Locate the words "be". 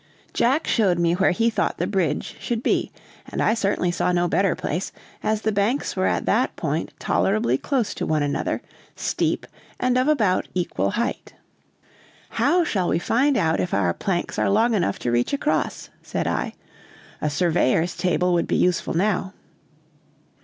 2.63-2.91, 18.47-18.55